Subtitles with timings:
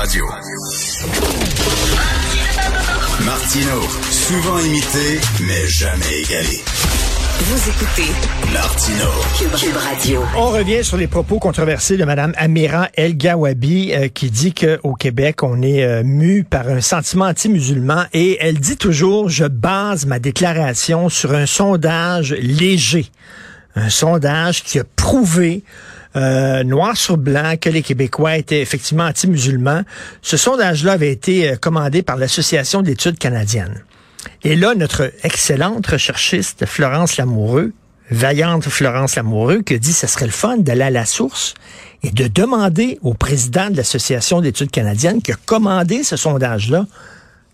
[0.00, 0.24] Radio.
[3.22, 6.62] Martino, souvent imité, mais jamais égalé.
[7.40, 8.10] Vous écoutez
[8.50, 9.04] Martino.
[9.36, 10.22] Cube, Radio.
[10.38, 14.94] On revient sur les propos controversés de Mme Amira El Gawabi euh, qui dit qu'au
[14.94, 20.06] Québec, on est euh, mu par un sentiment anti-musulman et elle dit toujours, je base
[20.06, 23.04] ma déclaration sur un sondage léger.
[23.76, 25.62] Un sondage qui a prouvé
[26.16, 29.82] euh, noir sur blanc que les Québécois étaient effectivement anti-musulmans.
[30.22, 33.84] Ce sondage-là avait été commandé par l'Association d'études canadiennes.
[34.42, 37.72] Et là, notre excellente recherchiste Florence Lamoureux,
[38.10, 41.54] vaillante Florence Lamoureux, qui a dit que ce serait le fun d'aller à la source
[42.02, 46.86] et de demander au président de l'Association d'études canadiennes qui a commandé ce sondage-là,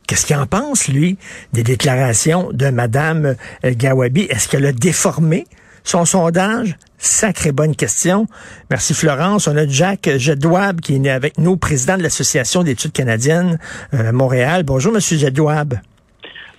[0.07, 1.19] qu'est-ce qu'il en pense, lui,
[1.53, 4.23] des déclarations de Mme Gawabi?
[4.23, 5.47] Est-ce qu'elle a déformé
[5.89, 6.77] son sondage?
[6.99, 8.27] Sacrée bonne question.
[8.71, 9.49] Merci Florence.
[9.49, 13.59] On a Jacques Jedouab qui est avec nous, président de l'Association d'études canadiennes
[13.95, 14.63] euh, Montréal.
[14.65, 15.75] Bonjour, Monsieur Jedouab.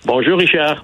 [0.04, 0.82] Bonjour, Richard.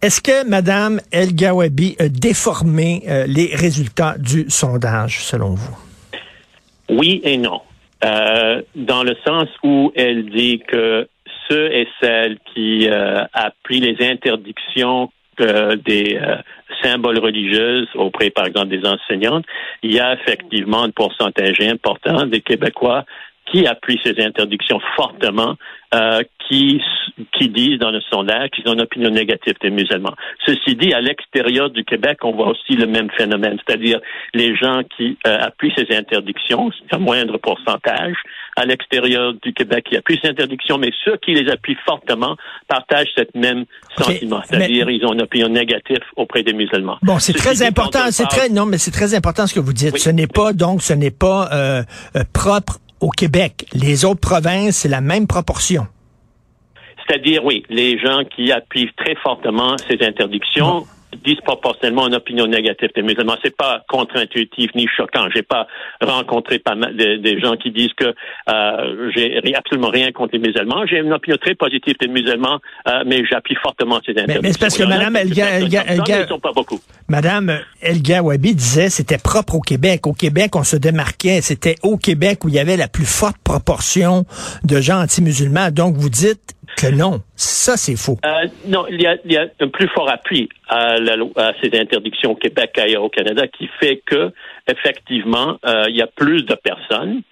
[0.00, 5.76] Est-ce que Mme El Gawabi a déformé euh, les résultats du sondage, selon vous?
[6.88, 7.60] Oui et non.
[8.04, 11.08] Euh, dans le sens où elle dit que
[11.48, 15.10] ceux et celles qui euh, appuient les interdictions
[15.84, 16.20] des
[16.82, 19.44] symboles religieux auprès, par exemple, des enseignantes,
[19.82, 23.04] il y a effectivement un pourcentage important des Québécois
[23.50, 25.56] qui appuient ces interdictions fortement,
[25.94, 26.80] euh, qui,
[27.38, 30.14] qui disent dans le sondage qu'ils ont une opinion négative des musulmans.
[30.46, 34.00] Ceci dit, à l'extérieur du Québec, on voit aussi le même phénomène, c'est-à-dire
[34.32, 38.16] les gens qui euh, appuient ces interdictions, un moindre pourcentage.
[38.56, 42.36] À l'extérieur du Québec, il y a plus d'interdictions, mais ceux qui les appuient fortement
[42.68, 43.64] partagent cette même
[43.98, 46.98] sentiment, c'est-à-dire ils ont une opinion négative auprès des musulmans.
[47.02, 49.98] Bon, c'est très important, c'est très non, mais c'est très important ce que vous dites.
[49.98, 51.82] Ce n'est pas donc, ce n'est pas euh,
[52.16, 53.66] euh propre au Québec.
[53.74, 55.86] Les autres provinces, c'est la même proportion.
[57.06, 60.86] C'est-à-dire, oui, les gens qui appuient très fortement ces interdictions
[61.24, 63.36] disproportionnellement une opinion négative des musulmans.
[63.42, 65.28] C'est pas contre-intuitif ni choquant.
[65.34, 65.66] J'ai pas
[66.00, 68.14] rencontré pas mal des gens qui disent que
[68.48, 70.86] euh, j'ai absolument rien contre les musulmans.
[70.86, 72.58] J'ai une opinion très positive des musulmans,
[72.88, 74.40] euh, mais j'appuie fortement ces interdictions.
[74.42, 76.80] Mais, c'est parce que Madame Elga, Elga, Elga sont pas beaucoup.
[77.08, 80.06] Madame Elga Wabi disait c'était propre au Québec.
[80.06, 81.40] Au Québec, on se démarquait.
[81.42, 84.24] C'était au Québec où il y avait la plus forte proportion
[84.64, 85.70] de gens anti-musulmans.
[85.70, 87.20] Donc vous dites que non.
[87.36, 88.18] Ça, c'est faux.
[88.24, 91.52] Euh, non, il y, a, il y, a, un plus fort appui à, la, à
[91.62, 94.32] ces interdictions au Québec qu'ailleurs au Canada qui fait que,
[94.68, 97.22] effectivement, euh, il y a plus de personnes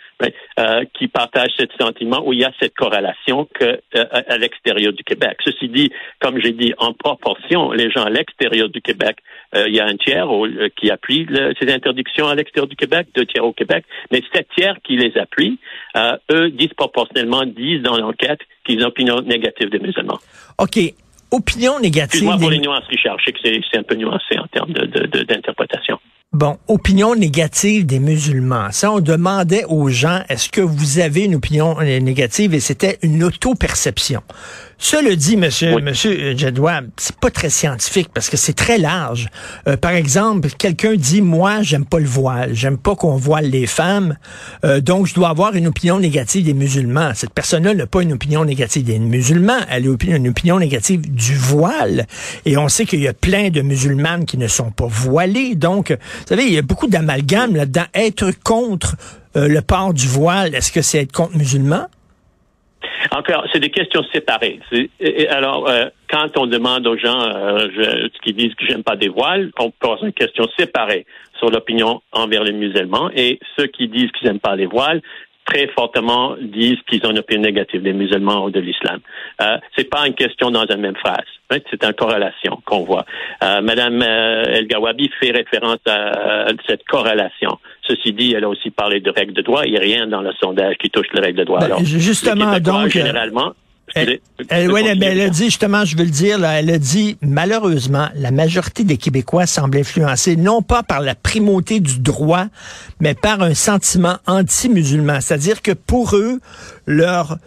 [0.59, 4.93] euh, qui partagent ce sentiment où il y a cette corrélation que euh, à l'extérieur
[4.93, 5.39] du Québec.
[5.43, 5.91] Ceci dit,
[6.21, 9.17] comme j'ai dit, en proportion, les gens à l'extérieur du Québec,
[9.55, 10.29] euh, il y a un tiers
[10.77, 11.27] qui appuie
[11.59, 15.17] ces interdictions à l'extérieur du Québec, deux tiers au Québec, mais sept tiers qui les
[15.17, 15.59] appuient,
[16.31, 20.19] eux disproportionnellement disent dans l'enquête qu'ils ont une opinion négative des musulmans.
[20.59, 20.79] OK.
[21.31, 22.21] Opinion négative.
[22.21, 23.19] Excuse-moi pour les nuances, Richard.
[23.21, 25.95] Je sais que c'est un peu nuancé en termes d'interprétation.
[25.95, 28.71] De, de, Bon, opinion négative des musulmans.
[28.71, 32.55] Ça, on demandait aux gens, est-ce que vous avez une opinion négative?
[32.55, 34.23] Et c'était une auto-perception.
[34.83, 39.29] Cela dit, monsieur, monsieur Jedouab, c'est pas très scientifique parce que c'est très large.
[39.69, 43.67] Euh, par exemple, quelqu'un dit, moi, j'aime pas le voile, j'aime pas qu'on voile les
[43.67, 44.17] femmes,
[44.65, 47.13] euh, donc je dois avoir une opinion négative des musulmans.
[47.15, 51.35] Cette personne-là n'a pas une opinion négative des musulmans, elle a une opinion négative du
[51.35, 52.07] voile.
[52.47, 55.57] Et on sait qu'il y a plein de musulmanes qui ne sont pas voilées.
[55.57, 57.85] Donc, vous savez, il y a beaucoup d'amalgame là-dedans.
[57.93, 58.97] Être contre
[59.37, 61.87] euh, le port du voile, est-ce que c'est être contre musulman?
[63.11, 64.61] Encore, c'est des questions séparées.
[65.29, 69.51] alors, euh, quand on demande aux gens euh, qu'ils disent que j'aime pas des voiles,
[69.59, 71.07] on pose une question séparée
[71.39, 75.01] sur l'opinion envers les musulmans et ceux qui disent qu'ils n'aiment pas les voiles
[75.51, 79.01] très fortement disent qu'ils ont une opinion négative des musulmans ou de l'islam.
[79.41, 81.27] Euh, c'est pas une question dans la même phrase.
[81.51, 83.05] Hein, c'est une corrélation qu'on voit.
[83.43, 87.59] Euh, Madame euh, El Gawabi fait référence à, cette corrélation.
[87.91, 89.63] Ceci dit, elle a aussi parlé de règles de droit.
[89.65, 91.59] Il n'y a rien dans le sondage qui touche les règles de droit.
[91.59, 92.91] Ben, justement, donc.
[92.91, 93.53] Généralement,
[93.97, 96.79] Elle, elle, ouais, mais elle a dit, justement, je veux le dire, là, elle a
[96.79, 102.47] dit, malheureusement, la majorité des Québécois semblent influencés non pas par la primauté du droit,
[103.01, 105.21] mais par un sentiment anti-musulman.
[105.21, 106.39] C'est-à-dire que pour eux,
[106.87, 107.39] leur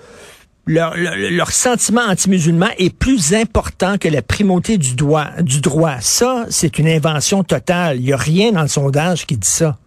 [0.66, 5.28] leur, leur, sentiment anti-musulman est plus important que la primauté du, droit.
[5.42, 6.00] du droit.
[6.00, 7.98] Ça, c'est une invention totale.
[7.98, 9.78] Il n'y a rien dans le sondage qui dit ça.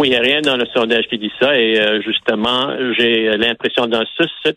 [0.00, 1.60] Oui, il n'y a rien dans le sondage qui dit ça.
[1.60, 4.56] Et euh, justement, j'ai l'impression dans ce, cette,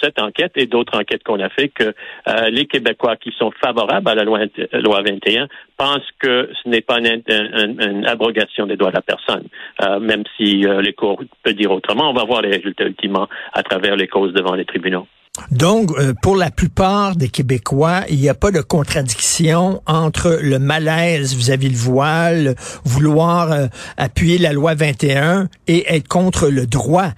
[0.00, 1.92] cette enquête et d'autres enquêtes qu'on a fait que
[2.28, 4.42] euh, les Québécois qui sont favorables à la loi,
[4.72, 9.48] loi 21 pensent que ce n'est pas une, abrogation des droits de la personne.
[9.82, 13.64] Euh, même si les cours peuvent dire autrement, on va voir les résultats ultimement à
[13.64, 15.08] travers les causes devant les tribunaux.
[15.50, 20.60] Donc, euh, pour la plupart des Québécois, il n'y a pas de contradiction entre le
[20.60, 22.54] malaise vis-à-vis le voile,
[22.84, 23.66] vouloir euh,
[23.96, 27.08] appuyer la loi 21 et être contre le droit.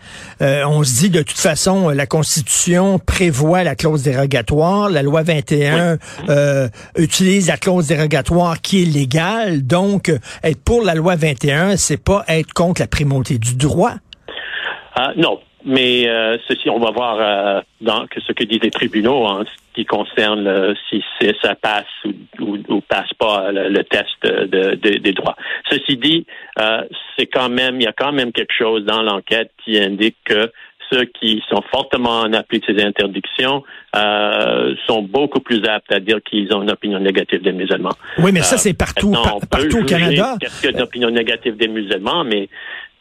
[0.40, 5.22] Euh, on se dit de toute façon, la Constitution prévoit la clause dérogatoire, la loi
[5.22, 5.98] 21
[6.96, 9.62] utilise la clause dérogatoire qui est légale.
[9.66, 10.10] Donc,
[10.42, 13.92] être pour la loi 21, c'est pas être contre la primauté du droit.
[14.94, 19.26] Ah, non, mais euh, ceci, on va voir euh, dans ce que disent les tribunaux
[19.26, 21.02] en ce qui concerne si
[21.42, 21.84] ça passe
[22.38, 25.36] ou, ou, passe pas le, test de, des droits.
[25.68, 26.24] Ceci dit,
[26.60, 26.82] euh,
[27.18, 30.52] c'est quand même, il y a quand même quelque chose dans l'enquête qui indique que
[30.88, 33.64] ceux qui sont fortement en appui de ces interdictions
[34.86, 37.96] sont beaucoup plus aptes à dire qu'ils ont une opinion négative des musulmans.
[38.18, 39.12] Oui, mais ça, c'est partout,
[39.50, 40.36] partout au Canada.
[40.40, 42.48] Qu'est-ce qu'il y a d'opinion négative des musulmans, mais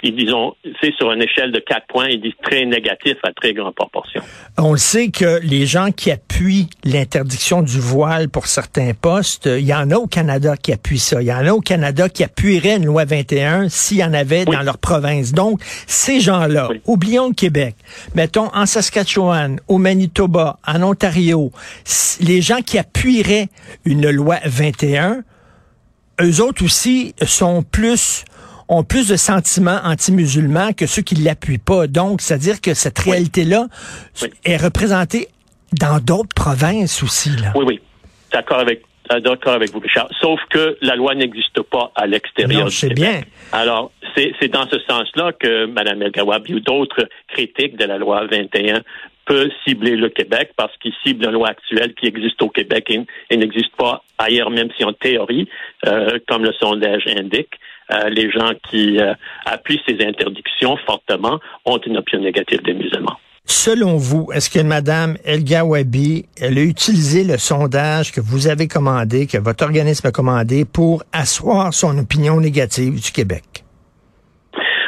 [0.06, 3.54] ils disons, c'est sur une échelle de quatre points, ils disent très négatif à très
[3.54, 4.22] grande proportion.
[4.58, 9.66] On le sait que les gens qui appuient l'interdiction du voile pour certains postes, il
[9.66, 11.22] y en a au Canada qui appuient ça.
[11.22, 14.46] Il y en a au Canada qui appuieraient une loi 21 s'il y en avait
[14.46, 15.32] dans leur province.
[15.32, 17.76] Donc, ces gens-là, oublions le Québec,
[18.14, 21.52] mettons en Saskatchewan, au Manitoba, en Ontario,
[22.22, 23.50] les gens qui appuieraient
[23.86, 25.24] une loi 21,
[26.22, 28.24] eux autres aussi sont plus
[28.68, 31.88] ont plus de sentiments anti-musulmans que ceux qui l'appuient pas.
[31.88, 33.68] Donc, c'est-à-dire que cette réalité-là
[34.44, 35.28] est représentée
[35.80, 37.30] dans d'autres provinces aussi.
[37.30, 37.52] Là.
[37.56, 37.82] Oui, oui.
[38.32, 38.82] D'accord avec
[39.24, 40.10] d'accord avec vous, Richard.
[40.20, 42.72] Sauf que la loi n'existe pas à l'extérieur.
[42.72, 43.22] C'est bien.
[43.52, 48.26] Alors, c'est dans ce sens-là que Mme El Gawabi ou d'autres critiques de la loi
[48.26, 48.82] 21
[49.26, 52.92] peut cibler le Québec parce qu'il cible une loi actuelle qui existe au Québec
[53.30, 55.50] et, n'existe pas ailleurs, même si en théorie,
[55.86, 57.60] euh, comme le sondage indique,
[57.92, 59.14] euh, les gens qui euh,
[59.46, 63.18] appuient ces interdictions fortement ont une opinion négative des musulmans.
[63.48, 68.68] Selon vous, est-ce que Mme El Gawabi, elle a utilisé le sondage que vous avez
[68.68, 73.65] commandé, que votre organisme a commandé, pour asseoir son opinion négative du Québec?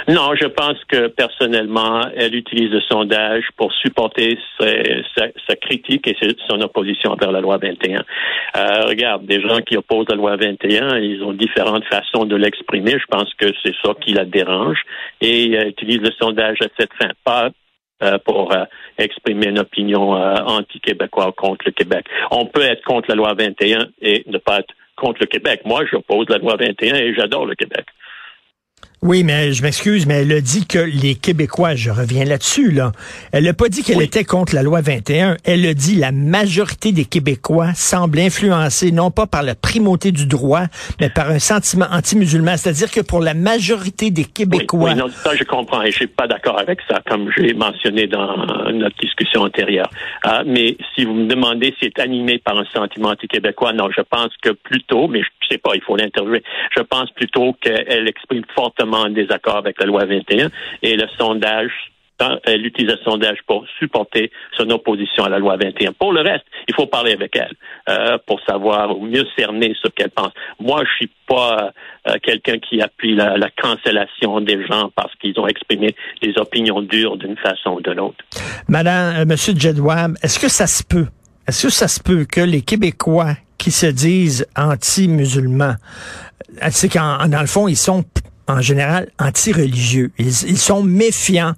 [0.09, 6.15] Non, je pense que personnellement, elle utilise le sondage pour supporter sa, critique et
[6.47, 7.99] son opposition envers la loi 21.
[8.55, 12.91] Euh, regarde, des gens qui opposent la loi 21, ils ont différentes façons de l'exprimer.
[12.91, 14.79] Je pense que c'est ça qui la dérange
[15.19, 17.09] et elle utilise le sondage à cette fin.
[17.25, 17.49] Pas
[18.01, 18.63] euh, pour euh,
[18.97, 22.05] exprimer une opinion anti-québécois contre le Québec.
[22.31, 25.63] On peut être contre la loi 21 et ne pas être contre le Québec.
[25.65, 27.85] Moi, j'oppose la loi 21 et j'adore le Québec.
[29.03, 32.91] Oui, mais je m'excuse, mais elle a dit que les Québécois, je reviens là-dessus, là.
[33.31, 35.37] Elle n'a pas dit qu'elle était contre la loi 21.
[35.45, 40.25] Elle a dit la majorité des Québécois semblent influencés non pas par la primauté du
[40.25, 40.63] droit,
[40.99, 42.57] mais par un sentiment anti-musulman.
[42.57, 44.93] C'est-à-dire que pour la majorité des Québécois.
[44.93, 48.07] Oui, non, ça je comprends et je suis pas d'accord avec ça, comme j'ai mentionné
[48.07, 48.35] dans
[48.71, 49.91] notre discussion antérieure.
[50.25, 54.01] Euh, mais si vous me demandez si c'est animé par un sentiment anti-québécois, non, je
[54.01, 56.41] pense que plutôt, mais je sais pas, il faut l'interviewer.
[56.75, 60.49] Je pense plutôt qu'elle exprime fortement en désaccord avec la loi 21
[60.81, 61.71] et le sondage
[62.45, 65.93] elle utilise le sondage pour supporter son opposition à la loi 21.
[65.93, 67.53] Pour le reste, il faut parler avec elle
[67.89, 70.31] euh, pour savoir ou mieux cerner ce qu'elle pense.
[70.59, 71.71] Moi, je suis pas
[72.07, 77.17] euh, quelqu'un qui appuie la, cancellation des gens parce qu'ils ont exprimé des opinions dures
[77.17, 78.17] d'une façon ou de l'autre.
[78.67, 81.07] Madame, euh, Monsieur Jedwab, est-ce que ça se peut?
[81.47, 85.75] Est-ce que ça se peut que les Québécois qui se disent anti-musulmans,
[86.69, 88.03] c'est qu'en dans le fond, ils sont
[88.47, 90.11] en général anti-religieux.
[90.17, 91.53] Ils, sont méfiants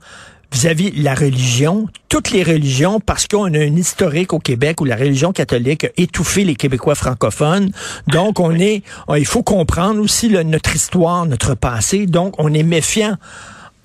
[0.51, 4.85] vis-à-vis de la religion, toutes les religions, parce qu'on a un historique au Québec où
[4.85, 7.71] la religion catholique a étouffé les Québécois francophones.
[8.07, 8.83] Donc, on est,
[9.15, 12.07] il faut comprendre aussi notre histoire, notre passé.
[12.07, 13.15] Donc, on est méfiant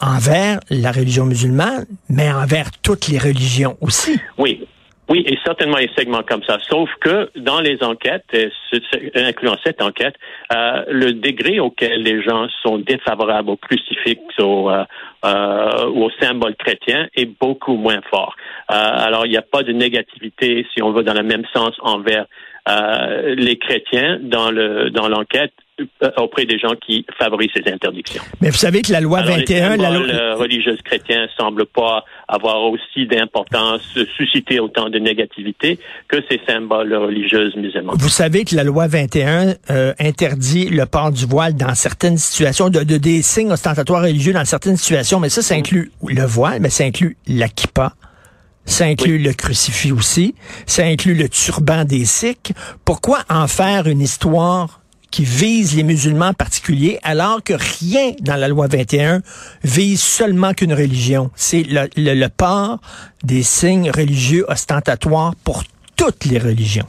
[0.01, 4.19] envers la religion musulmane, mais envers toutes les religions aussi.
[4.39, 4.67] Oui,
[5.09, 6.59] oui, et certainement un segment comme ça.
[6.69, 8.25] Sauf que dans les enquêtes,
[9.15, 10.15] incluant cette enquête,
[10.53, 14.85] euh, le degré auquel les gens sont défavorables au crucifix, au, euh,
[15.27, 18.35] euh, au symbole chrétien est beaucoup moins fort.
[18.69, 22.27] alors, il n'y a pas de négativité, si on veut, dans le même sens envers
[23.27, 25.64] les chrétiens dans le dans l'enquête euh,
[26.19, 28.23] auprès des gens qui favorisent ces interdictions.
[28.41, 32.63] Mais vous savez que la loi 21, la loi euh, religieuse chrétienne semble pas avoir
[32.65, 33.83] aussi d'importance,
[34.17, 35.79] susciter autant de négativité
[36.09, 37.95] que ces symboles religieux musulmans.
[37.97, 42.71] Vous savez que la loi 21 euh, interdit le port du voile dans certaines situations,
[42.71, 46.61] de, de, des signes ostentatoires religieux dans certaines situations, mais ça, ça inclut le voile,
[46.61, 47.95] mais ça inclut la kippa.
[48.67, 50.35] Ça inclut le crucifix aussi.
[50.67, 52.53] Ça inclut le turban des Sikhs.
[52.85, 54.81] Pourquoi en faire une histoire
[55.15, 59.23] qui vise les musulmans en particulier, alors que rien dans la loi 21
[59.63, 61.31] vise seulement qu'une religion.
[61.37, 62.81] C'est le, le, le port
[63.23, 65.63] des signes religieux ostentatoires pour
[65.95, 66.87] toutes les religions.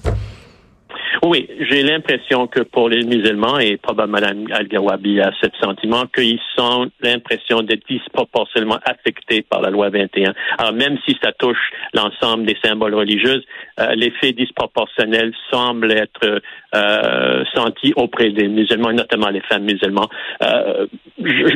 [1.24, 6.40] Oui, j'ai l'impression que pour les musulmans, et probablement Mme Al-Gawabi a ce sentiment, qu'ils
[6.58, 10.34] ont l'impression d'être disproportionnellement affectés par la loi 21.
[10.58, 11.58] Alors, même si ça touche
[11.94, 13.44] l'ensemble des symboles religieux,
[13.80, 16.42] euh, l'effet disproportionnel semble être
[16.76, 20.08] euh, senti auprès des musulmans, notamment les femmes musulmanes.
[20.44, 20.88] Euh,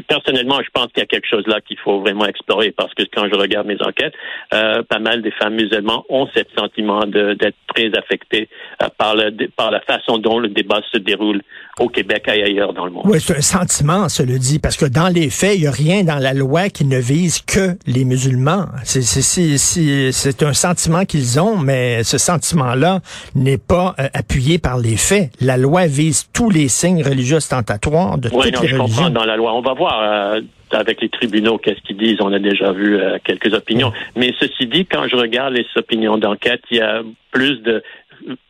[0.08, 3.04] personnellement, je pense qu'il y a quelque chose là qu'il faut vraiment explorer parce que
[3.14, 4.14] quand je regarde mes enquêtes,
[4.54, 8.48] euh, pas mal des femmes musulmanes ont ce sentiment d'être très affectées
[8.98, 11.42] par, le, par la façon dont le débat se déroule
[11.80, 13.04] au Québec et ailleurs dans le monde.
[13.06, 16.04] Oui, c'est un sentiment, cela dit, parce que dans les faits, il n'y a rien
[16.04, 18.66] dans la loi qui ne vise que les musulmans.
[18.84, 23.00] C'est un sentiment qu'ils ont, mais ce sentiment-là
[23.36, 25.30] n'est pas euh, appuyé par les faits.
[25.42, 29.04] La loi vise tous les signes religieux ostentatoires de oui, toutes non, les je religions.
[29.04, 29.54] comprends dans la loi.
[29.54, 30.00] On va voir.
[30.02, 30.42] Euh,
[30.72, 32.18] avec les tribunaux, qu'est-ce qu'ils disent.
[32.22, 33.92] On a déjà vu euh, quelques opinions.
[34.16, 37.02] Mais ceci dit, quand je regarde les opinions d'enquête, il y a
[37.32, 37.84] plus de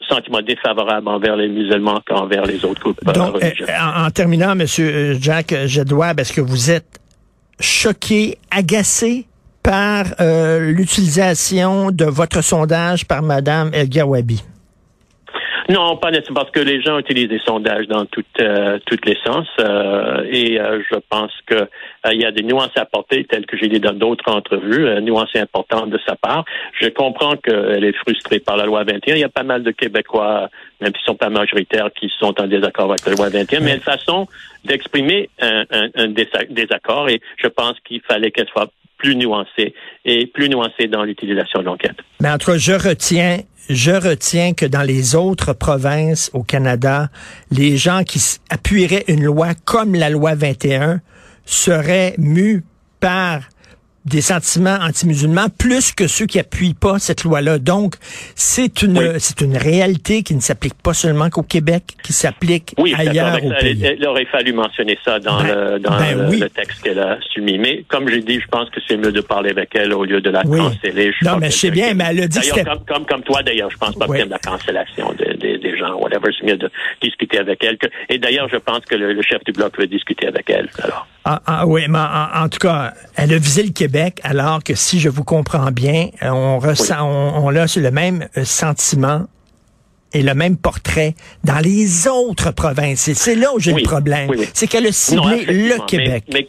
[0.07, 3.65] sentiments défavorables envers les musulmans qu'envers les autres groupes euh, Donc, religieux.
[3.79, 6.99] en, en terminant, Monsieur Jack Jedwab, est-ce que vous êtes
[7.59, 9.25] choqué, agacé
[9.63, 14.41] par euh, l'utilisation de votre sondage par Madame El Gawabi?
[15.69, 19.15] Non, pas nécessairement, parce que les gens utilisent des sondages dans toutes euh, toutes les
[19.23, 21.67] sens, euh, et euh, je pense que euh,
[22.11, 24.99] il y a des nuances à apporter, telles que j'ai dit dans d'autres entrevues, euh,
[24.99, 26.43] nuances importantes de sa part.
[26.81, 29.15] Je comprends qu'elle est frustrée par la loi 21.
[29.15, 30.49] Il y a pas mal de Québécois,
[30.81, 33.79] même s'ils sont pas majoritaires, qui sont en désaccord avec la loi 21, mais une
[33.81, 34.27] façon
[34.65, 39.73] d'exprimer un, un, un désa- désaccord, et je pense qu'il fallait qu'elle soit plus nuancée
[40.03, 41.95] et plus nuancée dans l'utilisation de l'enquête.
[42.21, 43.37] Mais entre je retiens,
[43.69, 47.09] je retiens que dans les autres provinces au Canada,
[47.51, 51.01] les gens qui appuieraient une loi comme la loi 21
[51.45, 52.63] seraient mus
[52.99, 53.41] par
[54.05, 57.59] des sentiments anti-musulmans plus que ceux qui appuient pas cette loi-là.
[57.59, 57.95] Donc,
[58.35, 59.05] c'est une, Oui.
[59.19, 63.49] c'est une réalité qui ne s'applique pas seulement qu'au Québec, qui s'applique Oui, ailleurs au
[63.59, 63.83] pays.
[63.85, 66.39] Elle aurait fallu mentionner ça dans, Ben, le, dans ben le, oui.
[66.39, 67.57] le texte qu'elle a soumis.
[67.57, 70.21] Mais comme j'ai dit, je pense que c'est mieux de parler avec elle au lieu
[70.21, 71.11] de la canceller.
[71.21, 73.43] Non, mais je sais c'est- bien, mais elle a dit que comme, comme, comme toi,
[73.43, 76.29] d'ailleurs, je pense pas que c'est la cancellation de- de- des gens, whatever.
[76.39, 76.69] C'est mieux de
[77.01, 77.77] discuter avec elle.
[77.77, 80.69] que- et d'ailleurs, je pense que le, le chef du bloc veut discuter avec elle.
[80.83, 81.07] Alors.
[81.31, 84.73] Ah, ah, oui, mais en, en tout cas, elle a visé le Québec, alors que
[84.73, 89.27] si je vous comprends bien, euh, on ressent, on, on a le même euh, sentiment
[90.11, 93.11] et le même portrait dans les autres provinces.
[93.13, 94.27] C'est là où j'ai Oui, le problème.
[94.31, 94.49] oui.
[94.55, 96.23] C'est qu'elle a ciblé le Québec.
[96.33, 96.47] Mais,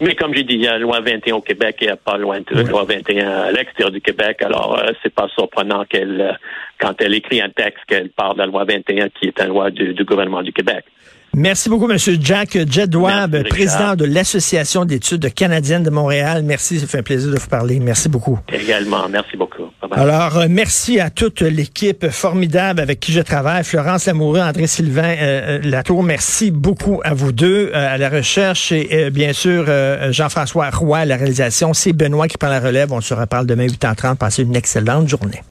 [0.00, 1.88] mais, mais comme j'ai dit, il y a la loi 21 au Québec et il
[1.88, 4.42] n'y a pas loin de la loi 21 à l'extérieur du Québec.
[4.42, 6.32] Alors, euh, c'est pas surprenant qu'elle, euh,
[6.78, 9.72] quand elle écrit un texte, qu'elle parle de la loi 21 qui est une loi
[9.72, 10.84] du, du gouvernement du Québec.
[11.34, 16.42] Merci beaucoup, Monsieur Jack Jedwab, Merci, président de l'Association d'études canadiennes de Montréal.
[16.42, 17.78] Merci, ça fait un plaisir de vous parler.
[17.78, 18.38] Merci beaucoup.
[18.52, 19.64] Également, merci beaucoup.
[19.80, 20.00] Bye bye.
[20.00, 23.62] Alors, euh, merci à toute l'équipe formidable avec qui je travaille.
[23.62, 28.08] Florence Lamoureux, André Sylvain euh, euh, Latour, merci beaucoup à vous deux, euh, à la
[28.08, 31.72] recherche et euh, bien sûr euh, Jean-François Roy à la réalisation.
[31.74, 32.92] C'est Benoît qui prend la relève.
[32.92, 34.16] On se reparle demain 8h30.
[34.16, 35.42] Passez une excellente journée.